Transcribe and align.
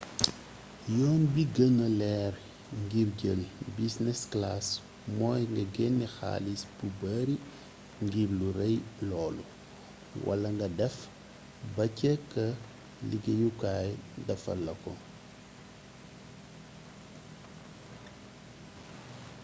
yoon 0.97 1.21
bi 1.33 1.43
gënna 1.55 1.87
leer 2.01 2.33
ngir 2.83 3.09
jël 3.21 3.41
business 3.77 4.19
class 4.33 4.65
mooy 5.17 5.41
nga 5.53 5.63
genne 5.75 6.05
xaalis 6.15 6.61
bu 6.75 6.85
bare 7.01 7.35
ngir 8.03 8.29
lu 8.39 8.47
rey 8.59 8.75
loolu 9.09 9.43
wala 10.25 10.47
nga 10.55 10.67
def 10.79 10.95
ba 11.75 11.85
ca 11.97 12.13
kë 12.31 12.45
liggéeyukaay 13.09 13.89
defal 14.27 14.59
la 14.67 14.73
ko 14.83 14.93